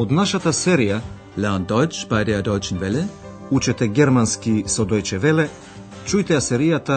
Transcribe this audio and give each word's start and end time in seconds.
Од 0.00 0.12
нашата 0.16 0.48
серија 0.48 1.02
Lernt 1.36 1.68
Deutsch 1.68 2.06
bei 2.08 2.24
der 2.24 2.40
Deutschen 2.42 2.78
Welle. 2.80 3.02
Учете 3.50 3.88
германски 3.88 4.64
со 4.66 4.86
Deutsche 4.88 5.18
Welle, 5.20 5.44
чујте 6.06 6.32
ја 6.32 6.40
серијата 6.40 6.96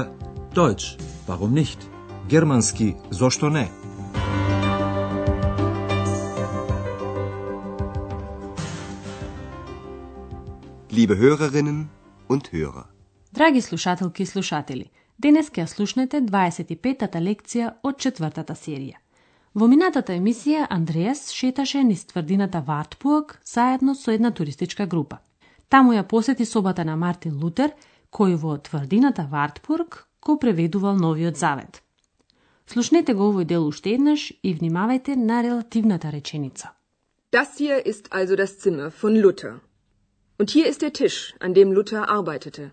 Deutsch, 0.55 0.95
warum 1.27 1.51
nicht? 1.51 1.83
Германски 2.29 2.95
зошто 3.11 3.49
не? 3.49 3.67
Liebe 10.91 11.15
Hörerinnen 11.17 11.89
und 12.29 12.53
Hörer, 12.53 12.85
Драги 13.33 13.61
слушателки 13.61 14.23
и 14.23 14.25
слушатели, 14.25 14.91
денес 15.17 15.51
ќе 15.51 15.67
слушнете 15.67 16.21
25-тата 16.21 17.19
лекција 17.19 17.73
од 17.83 17.99
четвртата 17.99 18.55
серија. 18.55 19.02
Во 19.53 19.67
минатата 19.69 20.15
емисија 20.17 20.65
Андреас 20.73 21.27
шеташе 21.29 21.83
низ 21.85 22.07
тврдината 22.09 22.61
Вартпуак 22.65 23.39
заедно 23.45 23.93
со 23.95 24.11
една 24.11 24.31
туристичка 24.31 24.87
група. 24.87 25.19
Таму 25.69 25.93
ја 25.93 26.03
посети 26.03 26.45
собата 26.45 26.85
на 26.85 26.95
Мартин 26.97 27.37
Лутер, 27.37 27.69
кој 28.09 28.33
во 28.35 28.57
тврдината 28.57 29.27
Вартпург 29.29 30.07
го 30.25 30.39
преведувал 30.39 30.95
новиот 30.95 31.37
завет. 31.37 31.83
Слушнете 32.65 33.13
го 33.13 33.29
овој 33.29 33.45
дел 33.45 33.67
уште 33.67 33.93
еднаш 33.93 34.33
и 34.41 34.55
внимавајте 34.57 35.15
на 35.15 35.43
релативната 35.43 36.11
реченица. 36.11 36.73
Das 37.31 37.57
hier 37.57 37.77
ist 37.85 38.09
also 38.09 38.35
das 38.35 38.57
Zimmer 38.57 38.89
von 38.89 39.15
Luther. 39.21 39.61
Und 40.39 40.49
hier 40.49 40.65
ist 40.65 40.81
der 40.81 40.93
Tisch, 40.93 41.35
an 41.39 41.53
dem 41.53 41.71
Luther 41.71 42.09
arbeitete. 42.09 42.71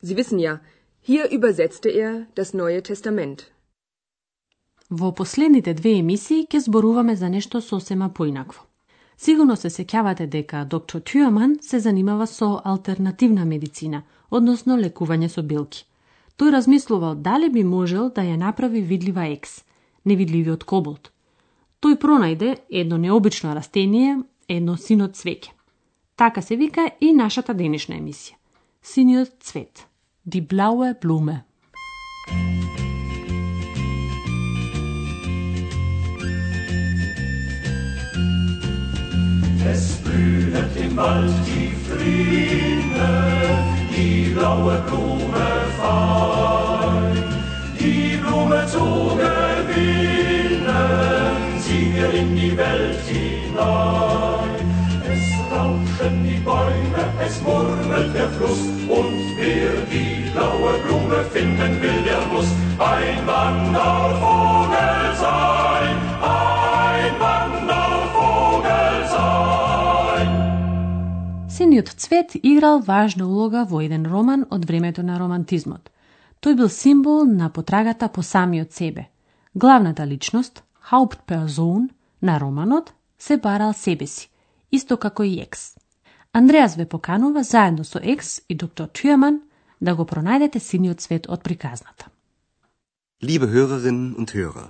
Sie 0.00 0.16
wissen 0.16 0.38
ja, 0.38 0.60
hier 1.02 1.30
übersetzte 1.30 1.90
er 1.90 2.26
das 2.34 2.54
Neue 2.54 2.82
Testament. 2.82 3.53
Во 4.90 5.12
последните 5.12 5.72
две 5.74 5.98
емисии 5.98 6.44
ќе 6.44 6.60
зборуваме 6.60 7.16
за 7.16 7.28
нешто 7.28 7.60
сосема 7.60 8.08
поинакво. 8.08 8.66
Сигурно 9.16 9.56
се 9.56 9.70
сеќавате 9.70 10.26
дека 10.26 10.64
доктор 10.64 11.00
Тюаман 11.00 11.56
се 11.62 11.78
занимава 11.80 12.26
со 12.26 12.60
алтернативна 12.64 13.44
медицина, 13.44 14.02
односно 14.30 14.76
лекување 14.76 15.28
со 15.28 15.42
билки. 15.42 15.86
Тој 16.36 16.50
размислувал 16.52 17.14
дали 17.14 17.48
би 17.48 17.64
можел 17.64 18.10
да 18.10 18.22
ја 18.22 18.36
направи 18.36 18.82
видлива 18.82 19.24
екс, 19.30 19.62
невидливиот 20.04 20.64
коболт. 20.64 21.12
Тој 21.80 21.96
пронајде 21.96 22.56
едно 22.68 22.98
необично 22.98 23.54
растение, 23.54 24.18
едно 24.48 24.76
синот 24.76 25.16
цвеќе. 25.16 25.52
Така 26.16 26.42
се 26.42 26.56
вика 26.56 26.90
и 27.00 27.12
нашата 27.12 27.54
денешна 27.54 27.96
емисија. 27.96 28.36
Синиот 28.82 29.40
цвет. 29.40 29.86
Die 30.26 30.40
blaue 30.40 30.94
Blume. 31.00 31.44
Blühet 40.14 40.76
im 40.76 40.96
Wald 40.96 41.32
die 41.46 41.72
Fliene, 41.84 43.08
die 43.96 44.30
blaue 44.34 44.82
Blume 44.86 45.46
fein. 45.78 46.23
Синиот 71.56 71.88
цвет 71.88 72.30
играл 72.34 72.80
важна 72.80 73.28
улога 73.28 73.64
во 73.64 73.78
еден 73.80 74.06
роман 74.10 74.42
од 74.50 74.64
времето 74.66 75.02
на 75.06 75.18
романтизмот. 75.20 75.86
Тој 76.42 76.56
бил 76.58 76.68
символ 76.68 77.30
на 77.30 77.46
потрагата 77.48 78.08
по 78.08 78.22
самиот 78.22 78.72
себе. 78.72 79.04
Главната 79.54 80.06
личност, 80.06 80.64
Hauptperson 80.90 81.90
на 82.22 82.40
романот, 82.40 82.92
се 83.18 83.36
барал 83.36 83.72
себе 83.72 84.06
си, 84.06 84.30
исто 84.72 84.96
како 84.96 85.22
и 85.22 85.40
Екс. 85.40 85.78
Андреас 86.32 86.74
ве 86.74 86.86
поканува 86.86 87.44
заедно 87.44 87.84
со 87.84 88.00
Екс 88.02 88.42
и 88.48 88.54
доктор 88.54 88.88
Тюеман 88.88 89.40
да 89.80 89.94
го 89.94 90.02
пронајдете 90.02 90.58
синиот 90.58 91.00
цвет 91.00 91.26
од 91.28 91.42
приказната. 91.42 92.10
liebe 93.22 93.46
Hörerinnen 93.46 94.16
und 94.16 94.34
Hörer, 94.34 94.68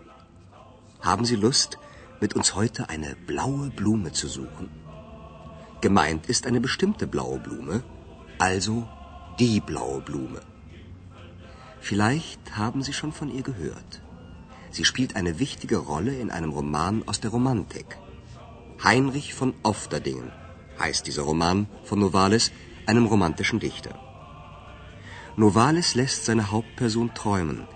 haben 1.00 1.24
Sie 1.24 1.36
Lust, 1.36 1.78
mit 2.20 2.36
uns 2.36 2.54
heute 2.54 2.90
eine 2.90 3.16
blaue 3.26 3.70
Blume 3.70 4.12
zu 4.12 4.28
suchen? 4.28 4.83
Gemeint 5.84 6.30
ist 6.32 6.46
eine 6.46 6.62
bestimmte 6.62 7.06
blaue 7.06 7.38
Blume, 7.38 7.84
also 8.38 8.88
die 9.38 9.60
blaue 9.60 10.00
Blume. 10.00 10.40
Vielleicht 11.78 12.56
haben 12.56 12.82
Sie 12.82 12.94
schon 12.94 13.12
von 13.12 13.28
ihr 13.28 13.42
gehört. 13.42 14.00
Sie 14.70 14.86
spielt 14.86 15.14
eine 15.14 15.38
wichtige 15.40 15.76
Rolle 15.76 16.14
in 16.22 16.30
einem 16.30 16.52
Roman 16.58 17.06
aus 17.06 17.20
der 17.20 17.32
Romantik. 17.32 17.98
Heinrich 18.82 19.34
von 19.34 19.52
Ofterdingen 19.62 20.32
heißt 20.78 21.06
dieser 21.06 21.24
Roman 21.24 21.66
von 21.82 21.98
Novalis, 21.98 22.50
einem 22.86 23.04
romantischen 23.04 23.60
Dichter. 23.60 23.94
Novalis 25.36 25.94
lässt 25.94 26.24
seine 26.24 26.50
Hauptperson 26.50 27.12
träumen. 27.12 27.68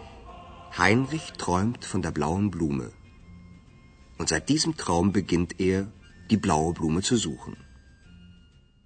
Heinrich 0.78 1.32
träumt 1.32 1.84
von 1.84 2.00
der 2.00 2.12
blauen 2.12 2.50
Blume. 2.50 2.90
Und 4.16 4.30
seit 4.30 4.48
diesem 4.48 4.78
Traum 4.78 5.12
beginnt 5.12 5.60
er, 5.60 5.88
die 6.30 6.38
blaue 6.38 6.72
Blume 6.72 7.02
zu 7.02 7.16
suchen. 7.16 7.67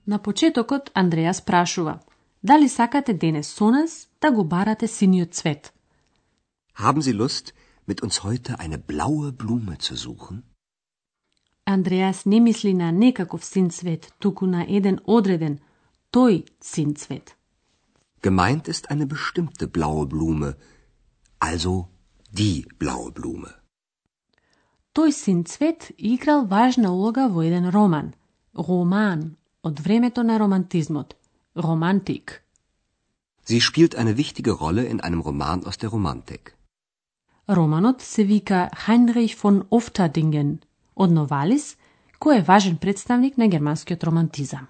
На 0.07 0.19
почетокот 0.19 0.91
Андреас 0.95 1.41
прашува 1.41 2.01
дали 2.43 2.69
сакате 2.69 3.13
денес 3.13 3.47
со 3.47 3.71
нас 3.71 4.09
да 4.21 4.31
го 4.31 4.45
барате 4.45 4.89
синиот 4.89 5.35
цвет. 5.35 5.73
Haben 6.75 7.03
Sie 7.03 7.13
Lust, 7.13 7.55
mit 7.87 8.03
uns 8.03 8.25
heute 8.25 8.59
eine 8.59 8.79
blaue 8.79 9.33
Blume 9.33 9.79
zu 9.79 9.97
suchen? 9.97 10.43
Андреас 11.65 12.27
не 12.27 12.41
мисли 12.41 12.73
на 12.73 12.91
некаков 12.91 13.45
син 13.45 13.71
цвет, 13.71 14.13
туку 14.19 14.47
на 14.47 14.63
еден 14.63 14.99
одреден, 15.07 15.61
тој 16.13 16.49
син 16.61 16.97
цвет. 16.97 17.37
Gemeint 18.23 18.67
ist 18.67 18.91
eine 18.91 19.07
bestimmte 19.07 19.69
blaue 19.69 20.07
Blume, 20.07 20.57
also 21.39 21.89
die 22.33 22.67
blaue 22.81 23.13
Blume. 23.13 23.51
Тој 24.95 25.13
син 25.13 25.45
цвет 25.45 25.93
играл 25.97 26.45
важна 26.47 26.91
улога 26.93 27.29
во 27.29 27.43
еден 27.45 27.69
роман, 27.69 28.15
роман 28.53 29.37
од 29.63 29.81
времето 29.81 30.23
на 30.23 30.39
романтизмот, 30.39 31.15
романтик. 31.57 32.43
Sie 33.47 33.61
spielt 33.61 33.95
eine 33.97 34.17
wichtige 34.17 34.53
Rolle 34.53 34.85
in 34.85 35.01
einem 35.01 35.21
Roman 35.21 35.65
aus 35.65 35.79
der 35.79 35.89
Romantik. 35.89 36.57
Романот 37.49 38.03
се 38.03 38.25
вика 38.25 38.71
Heinrich 38.87 39.37
von 39.37 39.63
Ofterdingen 39.71 40.59
од 40.97 41.11
Новалис, 41.11 41.77
кој 42.19 42.39
е 42.39 42.43
важен 42.43 42.77
представник 42.77 43.39
на 43.39 43.49
германскиот 43.49 44.05
романтизам. 44.05 44.67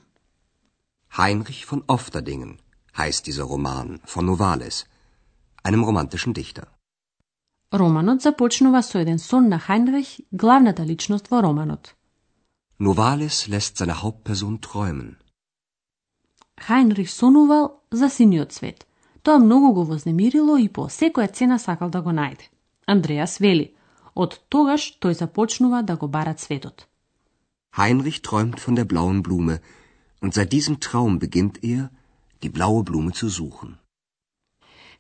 Heinrich 1.19 1.67
von 1.67 1.83
Ofterdingen 1.87 2.59
heißt 2.97 3.27
dieser 3.27 3.45
Roman 3.45 4.01
von 4.07 4.25
Novalis, 4.27 4.87
einem 5.63 5.85
romantischen 5.85 6.33
Dichter. 6.35 6.67
Романот 7.73 8.23
започнува 8.23 8.83
со 8.83 8.99
еден 8.99 9.19
сон 9.19 9.49
на 9.49 9.59
Хайнрих, 9.59 10.09
главната 10.33 10.87
личност 10.87 11.29
во 11.29 11.43
романот. 11.43 11.95
Novalis 12.79 13.49
lässt 13.49 13.77
seine 13.77 14.03
Hauptperson 14.03 14.61
träumen. 14.61 15.17
Хайнрих 16.57 17.11
сонувал 17.11 17.83
за 17.91 18.09
синиот 18.09 18.53
цвет. 18.53 18.87
Тоа 19.23 19.39
многу 19.39 19.73
го 19.73 19.85
вознемирило 19.85 20.57
и 20.57 20.69
по 20.69 20.89
секоја 20.89 21.33
цена 21.33 21.59
сакал 21.59 21.91
да 21.91 22.03
го 22.03 22.11
најде. 22.11 22.51
Андреас 22.87 23.39
вели, 23.39 23.75
од 24.15 24.41
тогаш 24.49 24.99
тој 25.01 25.13
започнува 25.13 25.83
да 25.83 25.97
го 25.97 26.09
бара 26.09 26.35
цветот. 26.35 26.87
Heinrich 27.77 28.21
träumt 28.23 28.61
von 28.61 28.75
der 28.75 28.85
blauen 28.85 29.23
Blume 29.23 29.61
und 30.21 30.35
seit 30.35 30.53
diesem 30.53 30.81
Traum 30.81 31.19
beginnt 31.19 31.65
er, 31.65 31.91
die 32.43 32.49
blaue 32.49 32.83
Blume 32.85 33.13
zu 33.13 33.29
suchen. 33.29 33.79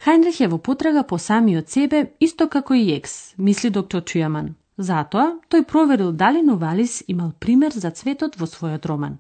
Хайнрих 0.04 0.40
е 0.40 0.48
во 0.48 0.58
потрага 0.58 1.02
по 1.06 1.18
самиот 1.18 1.70
себе, 1.70 2.12
исто 2.18 2.48
како 2.48 2.74
и 2.74 2.90
Екс, 2.90 3.34
мисли 3.38 3.70
доктор 3.70 4.02
Тюаман. 4.02 4.54
Затоа, 4.82 5.38
тој 5.48 5.62
проверил 5.64 6.12
дали 6.12 6.42
Новалис 6.42 7.02
имал 7.06 7.32
пример 7.38 7.72
за 7.72 7.90
цветот 7.90 8.36
во 8.36 8.46
својот 8.46 8.86
роман. 8.86 9.18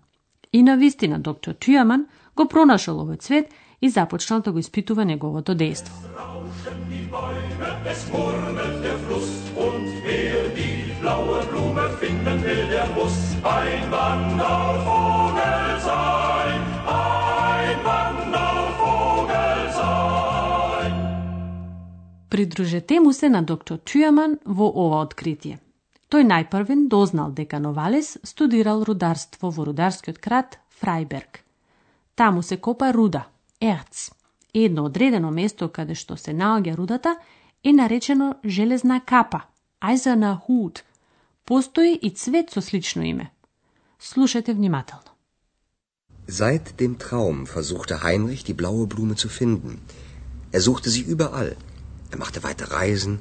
И 0.52 0.62
на 0.62 0.76
вистина, 0.76 1.18
доктор 1.18 1.54
Тюаман 1.54 2.06
го 2.36 2.48
пронашал 2.48 2.98
овој 3.00 3.20
цвет 3.20 3.52
и 3.80 3.88
започнал 3.88 4.42
да 4.42 4.52
го 4.52 4.58
испитува 4.58 5.04
неговото 5.04 5.54
дејство. 5.54 5.92
Blaue 11.02 11.42
Blume 11.50 11.90
finden 11.98 12.38
will, 12.44 12.68
der 12.70 12.86
muss 12.94 13.34
ein 13.42 13.90
Wandervogel 13.90 15.31
Придружете 22.32 23.00
му 23.00 23.12
се 23.12 23.28
на 23.28 23.42
доктор 23.42 23.76
Тюаман 23.76 24.38
во 24.46 24.64
ова 24.64 25.02
откритие. 25.04 25.58
Тој 26.08 26.24
најпрвен 26.24 26.86
дознал 26.88 27.32
дека 27.36 27.58
Новалес 27.60 28.14
студирал 28.24 28.84
рударство 28.88 29.50
во 29.52 29.66
рударскиот 29.68 30.16
крат 30.16 30.56
Фрајберг. 30.80 31.42
Таму 32.16 32.42
се 32.42 32.56
копа 32.56 32.88
руда, 32.96 33.26
ерц. 33.60 34.08
Едно 34.54 34.84
одредено 34.88 35.30
место 35.30 35.68
каде 35.68 35.92
што 35.94 36.16
се 36.16 36.32
наоѓа 36.32 36.76
рудата 36.76 37.12
е 37.62 37.72
наречено 37.72 38.28
железна 38.44 39.00
капа, 39.04 39.42
Айзена 39.80 40.40
Худ. 40.46 40.84
Постои 41.44 41.92
и 42.00 42.10
цвет 42.10 42.48
со 42.50 42.62
слично 42.62 43.02
име. 43.02 43.28
Слушајте 44.00 44.54
внимателно. 44.54 45.12
Seit 46.28 46.80
dem 46.80 46.96
Traum 46.96 47.44
versuchte 47.44 48.02
Heinrich, 48.02 48.42
die 48.44 48.54
blaue 48.54 48.86
Blume 48.86 49.16
zu 49.16 49.28
finden. 49.28 49.82
Er 50.50 50.62
suchte 50.62 50.88
sie 50.88 51.02
überall. 51.02 51.56
Er 52.12 52.18
machte 52.18 52.42
weite 52.44 52.70
Reisen. 52.70 53.18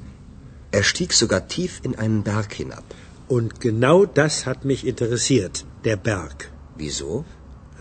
Er 0.70 0.82
stieg 0.82 1.12
sogar 1.14 1.48
tief 1.48 1.80
in 1.82 1.94
einen 1.96 2.22
Berg 2.22 2.52
hinab. 2.52 2.84
Und 3.26 3.60
genau 3.60 4.04
das 4.04 4.46
hat 4.46 4.64
mich 4.64 4.86
interessiert, 4.86 5.64
der 5.84 5.96
Berg. 5.96 6.52
Wieso? 6.76 7.24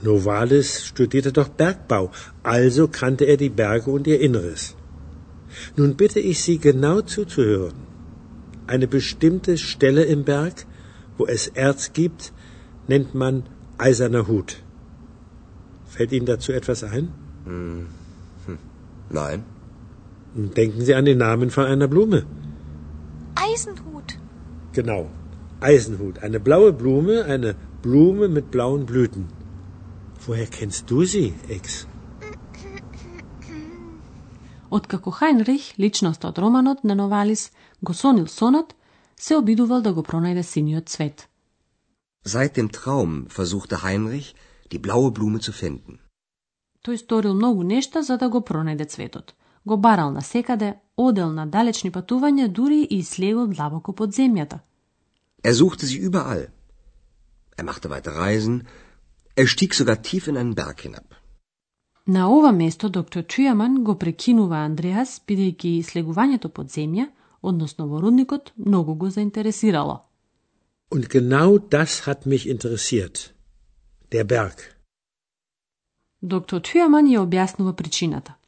Novalis 0.02 0.86
studierte 0.86 1.32
doch 1.32 1.50
Bergbau, 1.50 2.12
also 2.44 2.88
kannte 2.88 3.26
er 3.26 3.38
die 3.38 3.50
Berge 3.50 3.92
und 3.92 4.08
ihr 4.08 4.20
Inneres. 4.20 4.76
Nun 5.76 5.96
bitte 5.96 6.20
ich 6.20 6.42
Sie 6.42 6.58
genau 6.58 7.02
zuzuhören. 7.02 7.80
Eine 8.66 8.88
bestimmte 8.88 9.58
Stelle 9.58 10.04
im 10.04 10.24
Berg, 10.24 10.66
wo 11.18 11.28
es 11.28 11.48
Erz 11.48 11.94
gibt, 11.94 12.32
nennt 12.88 13.14
man 13.14 13.44
eiserner 13.78 14.28
Hut. 14.28 14.64
Fällt 15.88 16.14
Ihnen 16.14 16.26
dazu 16.26 16.54
etwas 16.54 16.84
ein? 16.84 17.10
Hm. 17.46 17.88
Hm. 18.46 18.58
Nein. 19.10 19.44
Denken 20.35 20.81
Sie 20.87 20.95
an 20.95 21.07
den 21.07 21.19
Namen 21.19 21.51
von 21.51 21.65
einer 21.65 21.89
Blume. 21.89 22.27
Eisenhut. 23.35 24.19
Genau. 24.73 25.03
Eisenhut. 25.61 26.19
Eine 26.19 26.41
blaue 26.41 26.73
Blume, 26.73 27.25
eine 27.25 27.55
Blume 27.83 28.29
mit 28.29 28.51
blauen 28.51 28.85
Blüten. 28.87 29.29
Woher 30.27 30.47
kennst 30.47 30.91
du 30.91 31.05
sie, 31.05 31.35
Ex? 31.49 31.87
Откако 34.69 35.11
Хайнрих, 35.11 35.79
личноста 35.79 36.29
од 36.29 36.39
романот 36.39 36.85
на 36.85 36.95
Новалис, 36.95 37.53
го 37.83 37.95
сонил 37.95 38.27
сонот, 38.27 38.75
се 39.17 39.37
обидувал 39.37 39.81
да 39.81 39.93
го 39.93 40.03
пронајде 40.03 40.43
синиот 40.43 40.89
цвет. 40.89 41.29
Seit 42.25 42.57
dem 42.57 42.69
Traum 42.73 43.29
versuchte 43.29 43.83
Heinrich, 43.85 44.35
die 44.73 44.79
blaue 44.79 45.11
Blume 45.13 45.39
zu 45.41 45.53
finden. 45.53 46.01
Тој 46.83 46.97
сторил 46.97 47.35
многу 47.35 47.63
нешта 47.63 48.03
за 48.03 48.17
да 48.19 48.29
го 48.29 48.41
пронајде 48.41 48.89
цветот. 48.89 49.35
Го 49.66 49.78
барал 49.78 50.12
на 50.12 50.22
секаде, 50.22 50.76
одел 50.98 51.32
на 51.32 51.46
далечни 51.46 51.92
патувања, 51.92 52.48
дури 52.48 52.88
и 52.90 53.04
слегол 53.04 53.48
длабоко 53.48 53.94
под 53.94 54.14
земјата. 54.14 54.60
Er 55.44 55.54
suchte 55.54 55.86
sie 55.86 56.02
überall. 56.10 56.48
Er 57.58 57.64
machte 57.64 57.90
weite 57.90 58.12
Reisen. 58.12 58.64
Er 59.36 59.48
stieg 59.48 59.74
sogar 59.74 59.98
tief 60.02 60.28
in 60.28 60.38
einen 60.38 60.56
Berg 60.56 60.82
hinab. 60.82 61.16
На 62.08 62.30
ова 62.30 62.52
место 62.52 62.90
доктор 62.90 63.24
Чујаман 63.24 63.84
го 63.84 63.96
прекинува 63.96 64.58
Андреас, 64.66 65.22
бидејќи 65.28 65.84
слегувањето 65.84 66.50
под 66.50 66.68
земја, 66.68 67.06
односно 67.42 67.88
во 67.88 68.02
рудникот, 68.02 68.54
многу 68.58 68.96
го 68.96 69.10
заинтересирало. 69.10 70.02
Und 70.90 71.10
genau 71.10 71.60
das 71.60 72.08
hat 72.08 72.26
mich 72.26 72.46
interessiert. 72.50 73.34
Der 74.12 74.26
Berg. 74.26 74.58
Доктор 76.22 76.62
Чујаман 76.62 77.06
ја 77.08 77.22
објаснува 77.22 77.74
причината. 77.74 78.41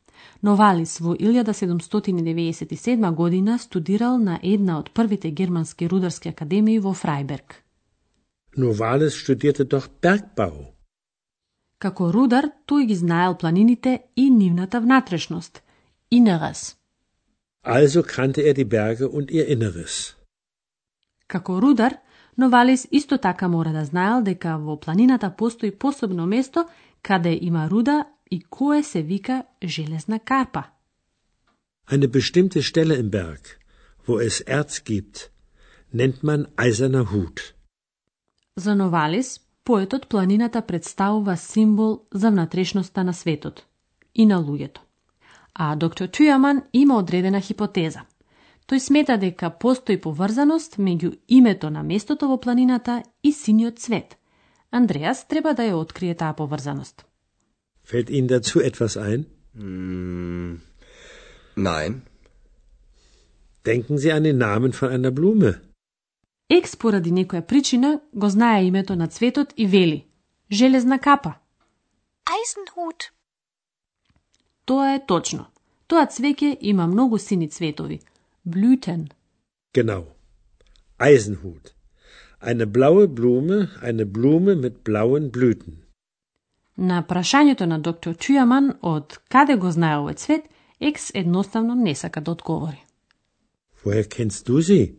Новалис 0.44 1.00
во 1.00 1.16
1797 1.16 3.12
година 3.16 3.60
студирал 3.60 4.18
на 4.18 4.40
една 4.44 4.80
од 4.80 4.92
првите 4.92 5.31
германски 5.31 5.88
рударски 5.88 6.30
академии 6.30 6.80
во 6.80 6.92
Фрајберг. 6.94 7.63
Novalis 8.57 9.16
studierte 9.24 9.63
doch 9.63 9.88
Bergbau. 10.01 10.74
Како 11.80 12.12
рудар, 12.12 12.50
тој 12.68 12.86
ги 12.86 12.95
знаел 12.95 13.36
планините 13.36 14.04
и 14.16 14.30
нивната 14.30 14.81
внатрешност, 14.81 15.63
Inneres. 16.12 16.75
Also 17.63 18.04
kannte 18.04 18.42
er 18.42 18.54
die 18.54 18.66
Berge 18.66 19.07
und 19.07 19.31
ihr 19.31 19.48
Inneres. 19.48 20.16
Како 21.28 21.62
рудар, 21.62 21.98
Новалис 22.38 22.88
исто 22.92 23.18
така 23.18 23.48
мора 23.48 23.72
да 23.72 23.86
знаел 23.86 24.22
дека 24.22 24.57
во 24.57 24.80
планината 24.80 25.30
постои 25.30 25.72
посебно 25.72 26.25
место 26.25 26.66
каде 27.01 27.39
има 27.42 27.69
руда 27.69 28.06
и 28.31 28.44
кое 28.50 28.84
се 28.84 29.02
вика 29.02 29.44
железна 29.64 30.20
карпа. 30.20 30.64
Eine 31.92 32.08
bestimmte 32.08 32.62
Stelle 32.62 32.96
im 32.96 33.10
Berg, 33.12 33.60
wo 34.08 34.20
es 34.20 34.36
Erz 34.48 34.84
gibt, 34.84 35.16
nennt 35.94 36.24
man 36.24 36.48
eiserner 36.58 37.12
Hut. 37.12 37.54
За 38.56 38.75
Новалис, 38.75 39.40
поетот 39.64 40.08
планината 40.08 40.62
представува 40.62 41.38
символ 41.38 42.02
за 42.14 42.31
внатрешноста 42.31 43.04
на 43.04 43.14
светот 43.14 43.66
и 44.16 44.25
на 44.25 44.44
луѓето. 44.44 44.80
А 45.54 45.75
доктор 45.75 46.08
Чујаман 46.08 46.64
има 46.74 46.98
одредена 46.98 47.42
хипотеза. 47.42 48.02
Тој 48.68 48.80
смета 48.80 49.18
дека 49.18 49.50
постои 49.50 50.02
поврзаност 50.02 50.78
меѓу 50.78 51.18
името 51.28 51.70
на 51.70 51.84
местото 51.84 52.28
во 52.28 52.38
планината 52.40 53.04
и 53.24 53.31
синиот 53.31 53.80
цвет. 53.80 54.18
Андреас 54.72 55.28
треба 55.28 55.54
да 55.54 55.64
ја 55.64 55.74
открие 55.74 56.16
таа 56.16 56.34
поврзаност. 56.34 57.06
Fällt 57.84 58.10
Ihnen 58.10 58.28
dazu 58.28 58.62
etwas 58.62 58.98
ein? 58.98 59.26
Hm, 59.56 60.62
nein. 61.56 62.02
Denken 63.66 63.98
Sie 63.98 64.12
an 64.12 64.24
den 64.24 64.38
Namen 64.38 64.74
von 64.74 64.90
einer 64.90 65.12
Blume. 65.12 65.62
Екс 66.50 66.76
поради 66.76 67.12
некоја 67.12 67.42
причина 67.42 68.02
го 68.14 68.30
знае 68.30 68.66
името 68.66 68.96
на 68.96 69.08
цветот 69.08 69.54
и 69.58 69.68
вели 69.68 70.06
железна 70.52 71.00
капа. 71.00 71.34
Eisenhut. 72.26 73.12
Тоа 74.66 74.96
е 74.96 75.00
точно. 75.08 75.46
Тоа 75.88 76.06
цвеќе 76.06 76.58
има 76.62 76.88
многу 76.88 77.18
сини 77.18 77.50
цветови. 77.50 78.00
Blüten. 78.46 79.10
Genau. 79.74 80.04
Eisenhut. 81.00 81.74
Eine 82.42 82.66
blaue 82.66 83.08
Blume, 83.08 83.70
eine 83.82 84.06
Blume 84.06 84.56
mit 84.56 84.84
blauen 84.84 85.32
Blüten. 85.32 85.83
На 86.78 87.04
прашањето 87.04 87.66
на 87.66 87.80
доктор 87.80 88.16
Чујаман 88.16 88.74
од 88.81 89.20
каде 89.30 89.56
го 89.56 89.72
знае 89.72 90.00
овој 90.02 90.18
цвет, 90.18 90.50
Екс 90.80 91.12
едноставно 91.14 91.75
не 91.75 91.96
сака 91.96 92.22
да 92.22 92.32
одговори. 92.32 92.84
Woher 93.86 94.08
kennst 94.08 94.48
du 94.48 94.62
sie, 94.62 94.96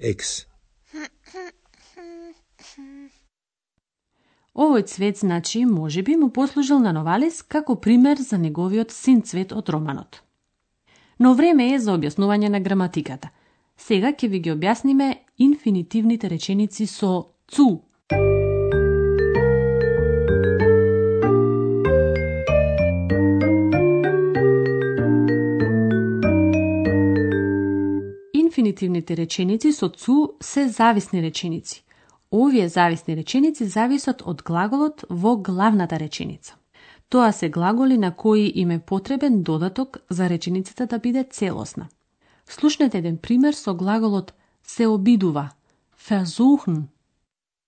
Ex? 0.00 0.46
Овој 4.54 4.82
цвет, 4.86 5.18
значи, 5.18 5.64
може 5.64 6.02
би 6.02 6.16
му 6.16 6.30
послужил 6.32 6.78
на 6.78 6.92
Новалис 6.92 7.42
како 7.42 7.80
пример 7.80 8.16
за 8.16 8.38
неговиот 8.38 8.90
син 8.90 9.22
цвет 9.22 9.52
од 9.52 9.68
романот. 9.68 10.22
Но 11.18 11.34
време 11.34 11.72
е 11.74 11.78
за 11.78 11.94
објаснување 11.96 12.48
на 12.48 12.60
граматиката. 12.60 13.30
Сега 13.76 14.12
ќе 14.12 14.28
ви 14.28 14.40
ги 14.40 14.52
објасниме 14.52 15.14
инфинитивните 15.38 16.28
реченици 16.28 16.86
со 16.86 17.32
цу. 17.48 17.80
Инфинитивните 28.72 29.16
реченици 29.16 29.72
со 29.72 29.88
цу 29.88 30.28
се 30.40 30.68
зависни 30.68 31.22
реченици. 31.22 31.84
Овие 32.32 32.68
зависни 32.68 33.16
реченици 33.16 33.66
зависат 33.66 34.22
од 34.24 34.42
глаголот 34.42 35.04
во 35.10 35.36
главната 35.36 35.98
реченица. 36.00 36.56
Тоа 37.08 37.32
се 37.32 37.50
глаголи 37.50 37.98
на 37.98 38.16
кои 38.16 38.52
им 38.54 38.70
е 38.70 38.78
потребен 38.78 39.42
додаток 39.42 39.98
за 40.10 40.28
реченицата 40.28 40.86
да 40.86 40.98
биде 40.98 41.24
целосна. 41.24 41.88
Слушнете 42.48 42.98
еден 42.98 43.18
пример 43.18 43.52
со 43.52 43.74
глаголот 43.74 44.32
се 44.64 44.86
обидува. 44.86 45.50
Versuchen. 46.08 46.88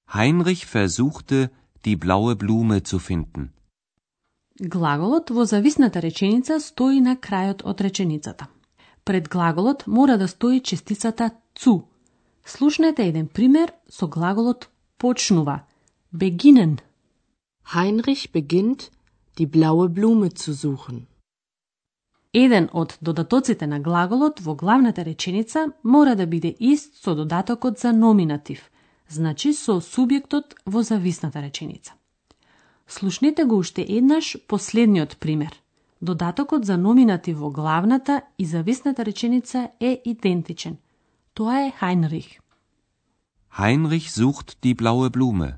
Heinrich 0.08 0.64
versuchte, 0.64 1.48
die 1.84 1.96
blaue 1.96 2.34
Blume 2.34 2.80
zu 2.82 2.98
finden. 2.98 3.48
Глаголот 4.60 5.30
во 5.30 5.44
зависната 5.44 6.00
реченица 6.00 6.60
стои 6.60 7.00
на 7.00 7.16
крајот 7.16 7.60
од 7.64 7.80
реченицата. 7.80 8.46
Пред 9.04 9.28
глаголот 9.28 9.86
мора 9.86 10.18
да 10.18 10.28
стои 10.28 10.60
частицата 10.60 11.30
цу. 11.54 11.82
Слушнете 12.44 13.06
еден 13.06 13.28
пример 13.28 13.72
со 13.88 14.06
глаголот 14.08 14.68
почнува. 14.98 15.60
Beginnen. 16.14 16.80
Heinrich 17.74 18.32
beginnt, 18.32 18.90
die 19.38 19.46
blaue 19.46 19.88
Blume 19.88 20.28
zu 20.30 20.52
suchen. 20.52 21.06
Еден 22.32 22.68
од 22.72 22.98
додатоците 23.00 23.66
на 23.66 23.78
глаголот 23.80 24.40
во 24.40 24.54
главната 24.54 25.04
реченица 25.04 25.72
мора 25.82 26.16
да 26.16 26.26
биде 26.26 26.56
ист 26.58 27.04
со 27.04 27.14
додатокот 27.14 27.78
за 27.78 27.92
номинатив, 27.92 28.70
значи 29.08 29.52
со 29.52 29.80
субјектот 29.80 30.54
во 30.66 30.82
зависната 30.82 31.42
реченица. 31.42 31.92
Слушнете 32.88 33.44
го 33.44 33.56
уште 33.56 33.86
еднаш 33.88 34.36
последниот 34.48 35.16
пример. 35.16 35.63
Додатокот 36.04 36.64
за 36.64 36.76
номинатив 36.76 37.38
во 37.38 37.50
главната 37.50 38.22
и 38.38 38.44
зависната 38.44 39.04
реченица 39.04 39.70
е 39.80 40.00
идентичен. 40.04 40.76
Тоа 41.34 41.66
е 41.66 41.70
Хайнрих. 41.70 42.28
Heinrich 43.58 44.10
sucht 44.10 44.58
die 44.62 44.74
blaue 44.74 45.08
Blume. 45.08 45.52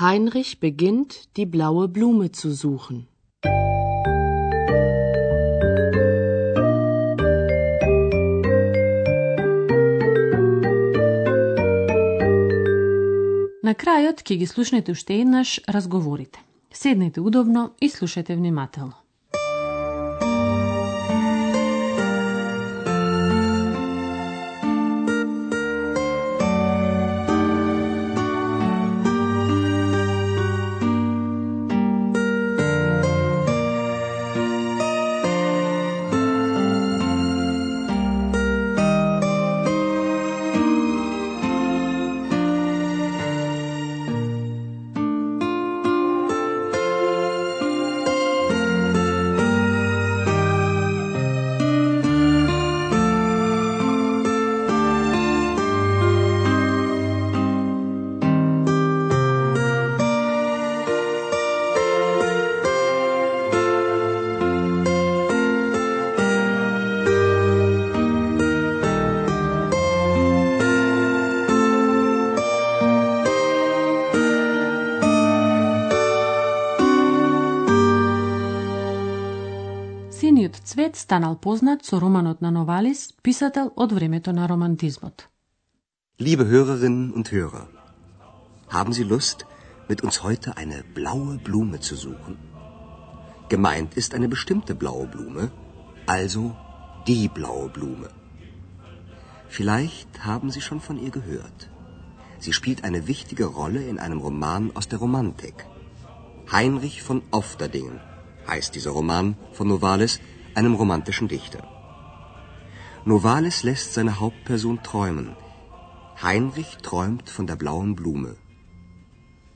Heinrich 0.00 0.60
beginnt, 0.60 1.12
die 1.36 1.46
blaue 1.46 1.88
Blume 1.88 2.28
zu 2.32 2.56
suchen. 2.56 3.04
На 13.62 13.74
крајот 13.74 14.24
ќе 14.24 14.34
ги 14.40 14.46
слушнете 14.46 14.92
уште 14.92 15.20
еднаш 15.20 15.60
разговорите. 15.68 16.40
Седнете 16.72 17.20
удобно 17.20 17.70
и 17.80 17.90
слушајте 17.90 18.36
внимателно. 18.36 19.01
станал 81.11 81.35
познат 81.35 81.85
со 81.85 81.99
романот 81.99 82.41
на 82.41 82.51
Новалис, 82.51 83.13
писател 83.23 83.71
од 83.75 83.91
времето 83.91 84.33
на 84.33 84.47
романтизмот. 84.47 85.27
Liebe 86.19 86.45
Hörerinnen 86.47 87.11
und 87.11 87.31
Hörer, 87.31 87.67
haben 88.69 88.93
Sie 88.93 89.03
Lust, 89.03 89.45
mit 89.87 90.01
uns 90.03 90.23
heute 90.23 90.57
eine 90.57 90.83
blaue 90.95 91.37
Blume 91.37 91.79
zu 91.79 91.95
suchen? 91.95 92.37
Gemeint 93.49 93.95
ist 93.95 94.13
eine 94.13 94.27
bestimmte 94.27 94.73
blaue 94.75 95.07
Blume, 95.07 95.51
also 96.07 96.55
die 97.07 97.27
blaue 97.27 97.69
Blume. 97.69 98.09
Vielleicht 99.47 100.25
haben 100.25 100.49
Sie 100.51 100.61
schon 100.61 100.81
von 100.81 100.97
ihr 101.05 101.11
gehört. 101.11 101.69
Sie 102.39 102.53
spielt 102.53 102.83
eine 102.83 103.07
wichtige 103.07 103.45
Rolle 103.45 103.81
in 103.91 103.99
einem 103.99 104.19
Roman 104.19 104.71
aus 104.75 104.87
der 104.87 104.99
Romantik. 104.99 105.65
Heinrich 106.51 107.01
von 107.01 107.21
Ofterdingen 107.31 107.99
heißt 108.47 108.75
dieser 108.75 108.91
Roman 108.91 109.35
von 109.53 109.67
Novalis, 109.67 110.19
einem 110.55 110.75
romantischen 110.75 111.27
Dichter. 111.27 111.61
Novalis 113.05 113.63
lässt 113.63 113.93
seine 113.93 114.19
Hauptperson 114.19 114.83
träumen. 114.83 115.35
Heinrich 116.21 116.77
träumt 116.87 117.29
von 117.29 117.47
der 117.47 117.55
blauen 117.55 117.95
Blume. 117.95 118.35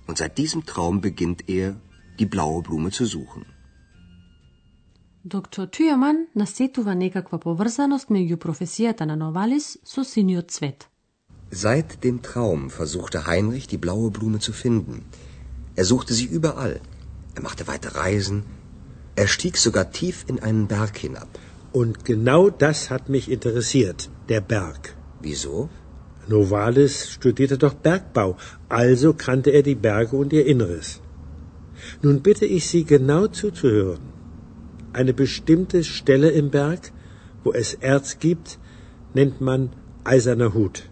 Und 0.07 0.17
seit 0.17 0.37
diesem 0.37 0.65
Traum 0.65 1.01
beginnt 1.01 1.49
er, 1.49 1.75
die 2.19 2.25
blaue 2.25 2.61
Blume 2.61 2.91
zu 2.91 3.05
suchen. 3.05 3.45
Доктор 5.23 5.67
Тюјаман 5.67 6.17
насетува 6.33 6.95
некаква 6.97 7.37
поврзаност 7.37 8.09
меѓу 8.09 8.37
професијата 8.41 9.05
на 9.05 9.15
Новалис 9.15 9.77
со 9.83 10.03
синиот 10.03 10.49
цвет. 10.49 10.87
Seit 11.51 12.03
dem 12.03 12.21
Traum 12.23 12.69
versuchte 12.69 13.27
Heinrich, 13.27 13.67
die 13.67 13.77
blaue 13.77 14.09
Blume 14.09 14.39
zu 14.39 14.51
finden. 14.51 15.05
Er 15.75 15.85
suchte 15.85 16.13
sie 16.15 16.25
überall. 16.25 16.81
Er 17.35 17.41
machte 17.43 17.67
weite 17.67 17.95
Reisen. 17.95 18.45
er 19.16 19.26
stieg 19.26 19.56
sogar 19.56 19.90
tief 19.90 20.24
in 20.28 20.40
einen 20.40 20.66
Berg 20.68 20.98
hinab. 20.98 21.28
Und 21.72 22.04
genau 22.04 22.50
das 22.50 22.90
hat 22.90 23.08
mich 23.08 23.30
interessiert, 23.30 24.10
der 24.28 24.40
Berg. 24.40 24.94
Wieso? 25.20 25.68
Novalis 26.28 27.10
studierte 27.10 27.56
doch 27.56 27.74
Bergbau, 27.74 28.36
also 28.68 29.14
kannte 29.14 29.50
er 29.50 29.62
die 29.62 29.74
Berge 29.74 30.16
und 30.16 30.32
ihr 30.32 30.46
Inneres. 30.46 31.00
Nun 32.02 32.20
bitte 32.20 32.46
ich 32.46 32.66
Sie 32.66 32.84
genau 32.84 33.26
zuzuhören. 33.28 34.00
Eine 34.92 35.14
bestimmte 35.14 35.84
Stelle 35.84 36.30
im 36.30 36.50
Berg, 36.50 36.92
wo 37.44 37.52
es 37.52 37.74
Erz 37.74 38.18
gibt, 38.18 38.58
nennt 39.14 39.40
man 39.40 39.70
eiserner 40.04 40.52
Hut. 40.54 40.88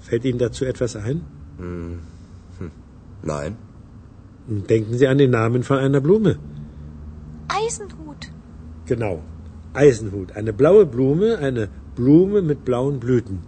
Fällt 0.00 0.24
Ihnen 0.24 0.38
dazu 0.38 0.64
etwas 0.64 0.96
ein? 0.96 1.22
Hm. 1.58 2.00
Nein. 3.22 3.56
Denken 4.48 4.98
Sie 4.98 5.06
an 5.06 5.18
den 5.18 5.30
Namen 5.30 5.62
von 5.62 5.78
einer 5.78 6.00
Blume. 6.00 6.38
Eisenhut. 7.60 8.22
Genau. 8.86 9.22
Eisenhut. 9.74 10.32
Eine 10.36 10.52
blaue 10.52 10.86
Blume, 10.86 11.38
eine 11.38 11.68
Blume 11.96 12.42
mit 12.42 12.64
blauen 12.64 12.98
Blüten. 13.00 13.40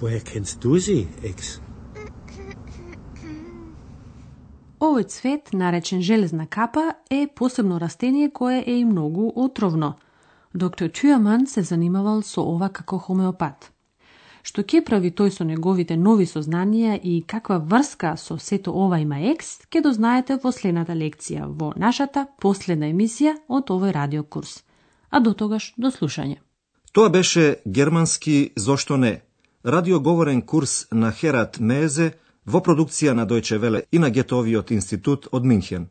Woher 0.00 0.20
kennst 0.20 0.64
du 0.64 0.78
sie, 0.78 1.08
Ex? 1.22 1.60
Овој 4.82 5.04
цвет, 5.04 5.52
наречен 5.52 6.00
железна 6.02 6.46
капа, 6.46 6.94
е 7.10 7.28
посебно 7.36 7.80
растение 7.80 8.30
кое 8.30 8.64
е 8.66 8.78
и 8.80 8.84
многу 8.84 9.32
отровно. 9.36 9.94
Доктор 10.54 10.88
Тюаман 10.88 11.46
се 11.46 11.62
занимавал 11.62 12.22
со 12.22 12.42
ова 12.42 12.68
како 12.68 12.98
хомеопат. 12.98 13.72
Што 14.42 14.62
ќе 14.62 14.82
прави 14.84 15.10
тој 15.10 15.30
со 15.30 15.44
неговите 15.46 15.96
нови 15.96 16.26
сознанија 16.26 16.98
и 17.02 17.22
каква 17.26 17.58
врска 17.58 18.16
со 18.16 18.38
сето 18.38 18.74
ова 18.74 18.98
има 18.98 19.20
екс, 19.32 19.60
ќе 19.70 19.82
дознаете 19.82 20.38
во 20.42 20.52
следната 20.52 20.96
лекција 20.98 21.46
во 21.46 21.72
нашата 21.76 22.26
последна 22.40 22.90
емисија 22.90 23.36
од 23.48 23.70
овој 23.70 23.92
радиокурс. 23.92 24.62
А 25.10 25.20
до 25.20 25.34
тогаш, 25.34 25.74
до 25.76 25.90
слушање. 25.90 26.40
Тоа 26.92 27.08
беше 27.08 27.56
германски 27.66 28.52
Зошто 28.56 28.96
не? 28.96 29.22
Радиоговорен 29.64 30.42
курс 30.42 30.86
на 30.90 31.12
Херат 31.12 31.60
Мезе 31.60 32.12
во 32.44 32.60
продукција 32.60 33.14
на 33.14 33.26
Дојче 33.26 33.58
Веле 33.58 33.84
и 33.92 33.98
на 33.98 34.10
Гетовиот 34.10 34.70
институт 34.70 35.28
од 35.32 35.44
Минхен. 35.44 35.86